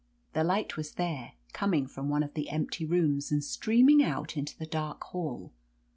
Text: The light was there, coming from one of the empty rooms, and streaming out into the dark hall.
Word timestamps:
The 0.33 0.43
light 0.43 0.77
was 0.77 0.93
there, 0.93 1.33
coming 1.53 1.85
from 1.85 2.09
one 2.09 2.23
of 2.23 2.33
the 2.33 2.49
empty 2.49 2.85
rooms, 2.87 3.31
and 3.31 3.43
streaming 3.43 4.01
out 4.03 4.35
into 4.35 4.57
the 4.57 4.65
dark 4.65 5.03
hall. 5.03 5.51